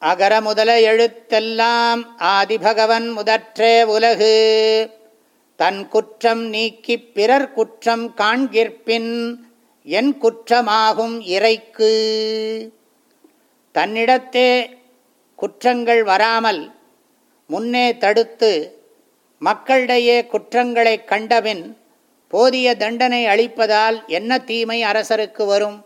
அகர 0.00 0.40
முதல 0.40 0.80
எழுத்தெல்லாம் 0.80 2.06
ஆதிபகவன் 2.18 3.12
முதற்றே 3.12 3.84
உலகு. 3.84 4.90
தன் 5.56 5.88
குற்றம் 5.88 6.52
நீக்கிப் 6.52 7.14
பிறர் 7.14 7.52
குற்றம் 7.52 8.14
காண்கிற்பின் 8.16 9.34
என் 9.82 10.18
குற்றமாகும் 10.18 11.20
இறைக்கு. 11.20 11.92
தன்னிடத்தே 13.74 14.76
குற்றங்கள் 15.36 16.02
வராமல் 16.02 16.74
முன்னே 17.46 17.96
தடுத்து 17.96 18.82
மக்களிடையே 19.38 20.26
குற்றங்களை 20.26 21.04
கண்டபின் 21.04 21.76
போதிய 22.28 22.76
தண்டனை 22.76 23.26
அளிப்பதால் 23.26 24.06
என்ன 24.06 24.38
தீமை 24.38 24.82
அரசருக்கு 24.82 25.46
வரும்? 25.46 25.84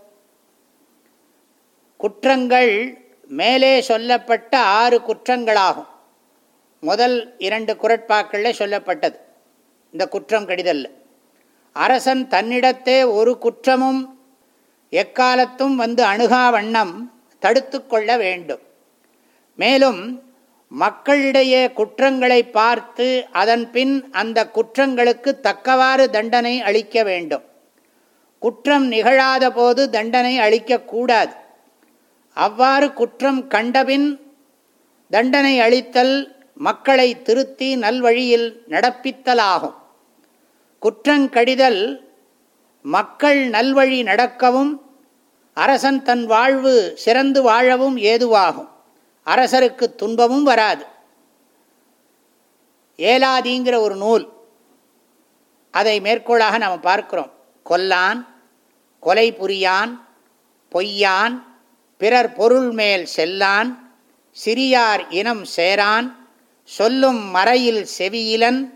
குற்றங்கள் 1.96 3.01
மேலே 3.38 3.72
சொல்லப்பட்ட 3.80 4.52
ஆறு 4.80 4.96
குற்றங்களாகும். 5.08 5.90
முதல் 6.82 7.16
இரண்டு 7.38 7.72
குரட்பாக்களில் 7.82 8.58
சொல்லப்பட்டது. 8.60 9.18
இந்த 9.92 10.04
குற்றம் 10.14 10.48
கடிதல்ல 10.48 10.86
அரசன் 11.76 12.22
தன்னிடத்தே 12.28 12.98
ஒரு 13.18 13.32
குற்றமும் 13.38 14.02
எக்காலத்தும் 14.92 15.76
வந்து 15.82 16.02
அணுகா 16.04 16.44
வண்ணம் 16.50 16.94
தடுத்து 17.38 17.78
கொள்ள 17.86 18.16
வேண்டும். 18.16 18.62
மேலும் 19.58 20.00
மக்களிடையே 20.72 21.62
குற்றங்களை 21.78 22.40
பார்த்து 22.58 23.06
அதன் 23.42 23.64
பின் 23.70 23.94
அந்த 24.10 24.38
குற்றங்களுக்கு 24.56 25.30
தக்கவாறு 25.40 26.04
தண்டனை 26.10 26.54
அளிக்க 26.60 27.02
வேண்டும். 27.02 27.44
குற்றம் 28.42 28.86
நிகழாத 28.92 29.44
போது 29.50 29.82
தண்டனை 29.90 30.34
அளிக்கக்கூடாது 30.38 31.34
அவ்வாறு 32.34 32.92
குற்றம் 32.92 33.46
கண்டபின் 33.46 34.34
தண்டனை 35.10 35.60
அளித்தல் 35.60 36.36
மக்களை 36.54 37.22
திருத்தி 37.22 37.76
நல்வழியில் 37.76 38.56
நடப்பித்தலாகும். 38.68 39.74
குற்றங்கடிதல் 40.82 42.04
மக்கள் 42.82 43.50
நல்வழி 43.50 44.02
நடக்கவும் 44.02 44.96
அரசன் 45.54 46.02
தன் 46.02 46.26
வாழ்வு 46.26 46.92
சிறந்து 46.96 47.42
வாழவும் 47.42 47.96
ஏதுவாகும். 47.96 48.68
அரசருக்கு 49.26 49.94
துன்பமும் 49.94 50.42
வராது. 50.42 50.86
ஏலாதிங்கிற 52.96 53.78
ஒரு 53.78 53.96
நூல். 53.96 54.32
அதை 55.70 56.00
மேற்கோளாக 56.00 56.58
நாம் 56.58 56.80
பார்க்கிறோம். 56.80 57.32
கொல்லான் 57.70 58.26
கொலை 59.00 59.32
புரியான் 59.32 60.08
பொய்யான் 60.74 61.42
பிறர் 62.02 62.32
பொருள் 62.32 62.70
மேல் 62.70 63.06
செல்லான் 63.16 63.78
சிறியார் 64.36 65.02
இனம் 65.08 65.44
சேரான் 65.56 66.12
சொல்லும் 66.64 67.30
மறையில் 67.30 67.86
செவியிலன் 67.98 68.74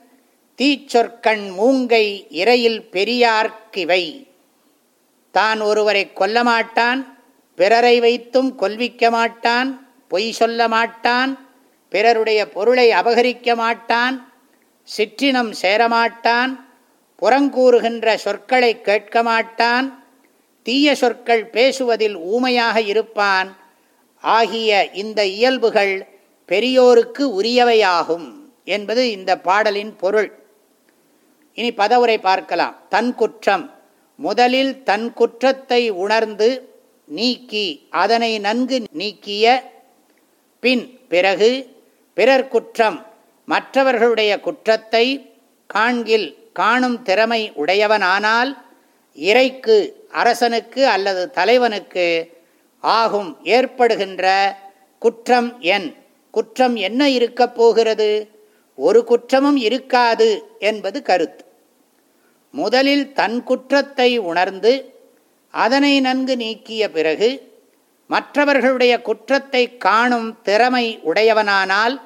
தீச்சொற்கண் 0.59 1.45
மூங்கை 1.59 2.27
இறையில் 2.31 2.89
பெரியார்க்கிவை. 2.93 4.27
தான் 5.31 5.61
ஒருவரை 5.61 6.13
கொல்ல 6.13 6.45
மாட்டான் 6.45 7.19
பிறரை 7.57 8.01
வைத்தும் 8.01 8.55
கொல்விக்க 8.55 9.11
மாட்டான் 9.11 9.89
பொய் 10.09 10.33
சொல்ல 10.33 10.69
மாட்டான் 10.69 11.39
பிறருடைய 11.91 12.47
பொருளை 12.47 12.91
அபகரிக்க 12.91 13.57
மாட்டான் 13.57 14.33
சிற்றினம் 14.89 15.53
சேரமாட்டான் 15.63 16.53
புறங்கூறுகின்ற 17.23 18.15
சொற்களை 18.15 18.81
கேட்க 18.81 19.23
மாட்டான் 19.23 20.06
தீய 20.67 20.95
சொற்கள் 20.95 21.45
பேசுவதில் 21.47 22.17
ஊமையாக 22.33 22.77
இருப்பான். 22.93 23.49
ஆகிய 24.25 24.71
இந்த 25.03 25.21
இயல்புகள் 25.37 25.95
பெரியோருக்கு 26.49 27.25
உரியவையாகும் 27.39 28.27
என்பது 28.75 29.03
இந்த 29.11 29.33
பாடலின் 29.39 29.93
பொருள். 29.97 30.31
இனி 31.59 31.71
பதவுரை 31.73 32.19
பார்க்கலாம். 32.19 32.75
தன் 32.89 33.11
குற்றம். 33.15 33.65
முதலில் 34.19 34.73
தன் 34.83 35.09
குற்றத்தை 35.13 35.83
உணர்ந்து 36.05 36.49
நீக்கி 37.09 37.67
அதனை 38.03 38.31
நன்கு 38.39 38.77
நீக்கிய 39.01 39.47
பின் 40.63 40.85
பிறகு 41.09 41.51
பிறர் 42.17 42.49
குற்றம் 42.49 42.99
மற்றவர்களுடைய 43.49 44.33
குற்றத்தை 44.41 45.05
காண்கில் 45.71 46.29
காணும் 46.53 46.99
திறமை 47.03 47.43
உடையவனானால் 47.63 48.51
இறைக்கு 49.17 50.07
அரசனுக்கு 50.11 50.87
அல்லது 50.87 51.31
தலைவனுக்கு 51.31 52.33
ஆகும் 52.81 53.39
ஏற்படுகின்ற 53.43 54.57
குற்றம் 54.99 55.61
என். 55.61 55.95
குற்றம் 56.31 56.77
என்ன 56.77 57.11
இருக்கப் 57.11 57.55
போகிறது? 57.55 58.29
ஒரு 58.75 59.05
குற்றமும் 59.05 59.57
இருக்காது 59.57 60.43
என்பது 60.59 61.03
கருத்து. 61.03 61.45
முதலில் 62.51 63.13
தன் 63.13 63.43
குற்றத்தை 63.43 64.19
உணர்ந்து 64.19 64.95
அதனை 65.51 66.01
நன்கு 66.01 66.37
நீக்கிய 66.37 66.91
பிறகு 66.91 67.55
மற்றவர்களுடைய 68.07 69.03
குற்றத்தை 69.03 69.77
காணும் 69.77 70.43
திறமை 70.43 71.01
உடையவனானால் 71.05 72.01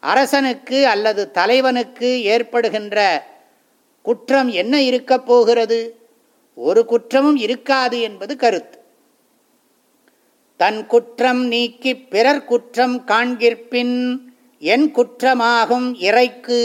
அரசனுக்கு 0.00 0.86
அல்லது 0.86 1.30
தலைவனுக்கு 1.30 2.22
ஏற்படுகின்ற 2.22 3.26
குற்றம் 4.02 4.48
என்ன 4.48 4.82
இருக்கப் 4.82 5.26
போகிறது? 5.26 6.05
ஒரு 6.56 6.84
குற்றமும் 6.84 7.36
இருக்காது 7.36 8.00
என்பது 8.00 8.36
கருத்து. 8.36 8.78
தன் 10.56 10.86
குற்றம் 10.86 11.42
நீக்கி 11.46 11.92
பிறர் 11.96 12.44
குற்றம் 12.44 12.96
காண்கிற்பின் 13.06 13.96
என் 14.58 14.86
குற்றமாகும் 14.94 15.88
இறைக்கு. 15.94 16.60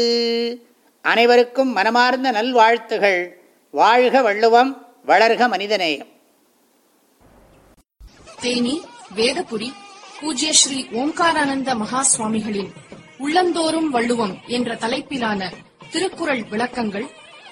அனைவருக்கும் 1.01 1.71
மனமார்ந்த 1.71 2.31
நல்வாழ்த்துகள். 2.31 3.21
வாழ்க 3.71 4.21
வள்ளுவம் 4.21 4.71
வளர்க 5.05 5.43
மனிதநேயம். 5.55 6.09
தேனி 8.41 8.81
வேதபுரி 9.15 9.69
பூஜ்ய 10.21 10.53
ஸ்ரீ 10.53 10.79
ஓம்காரானந்த 10.91 11.75
மகா 11.75 12.01
சுவாமிகளின் 12.03 12.71
உள்ளந்தோறும் 13.17 13.89
வள்ளுவம் 13.89 14.35
என்ற 14.47 14.75
தலைப்பிலான 14.75 15.51
திருக்குறள் 15.91 16.43
விளக்கங்கள் 16.43 17.07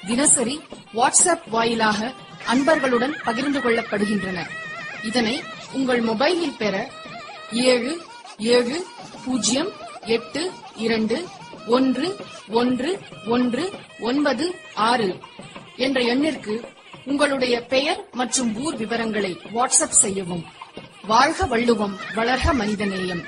தினசரி 0.08 0.60
வாட்ஸ்அப் 0.94 1.48
வாயிலாக 1.50 2.14
அன்பர்களுடன் 2.46 3.16
பகிர்ந்து 3.24 3.60
கொள்ளப்படுகின்றன. 3.60 4.40
இதனை 5.04 5.44
உங்கள் 5.72 6.04
மொபைலில் 6.04 6.58
பெற 6.58 6.90
ஏழு 7.52 8.02
ஏழு 8.38 8.86
பூஜ்ஜியம் 9.26 9.72
எட்டு 10.06 10.52
இரண்டு 10.76 11.28
ஒன்று 11.68 12.16
ஒன்று 12.48 13.00
ஒன்று 13.26 13.72
ஒன்பது 14.00 14.56
ஆறு 14.74 15.20
என்ற 15.76 16.02
எண்ணிற்கு 16.02 16.62
உங்களுடைய 17.06 17.62
பெயர் 17.62 18.06
மற்றும் 18.12 18.56
ஊர் 18.56 18.76
விவரங்களை 18.76 19.40
வாட்ஸ்அப் 19.54 20.00
செய்யவும். 20.04 20.46
வாழ்க 21.08 21.46
வள்ளுவம் 21.46 21.98
வளர்க 22.16 22.54
மனிதநேயம். 22.54 23.24